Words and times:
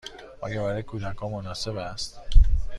آیا 0.41 0.63
برای 0.63 0.83
کودکان 0.83 1.31
مناسب 1.31 1.75
است؟ 1.75 2.19